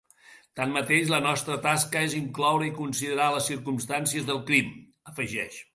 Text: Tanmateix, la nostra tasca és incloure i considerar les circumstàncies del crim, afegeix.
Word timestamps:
Tanmateix, 0.59 1.03
la 1.13 1.19
nostra 1.25 1.57
tasca 1.65 2.03
és 2.07 2.17
incloure 2.23 2.67
i 2.71 2.75
considerar 2.81 3.29
les 3.37 3.53
circumstàncies 3.53 4.31
del 4.31 4.45
crim, 4.51 4.77
afegeix. 5.13 5.67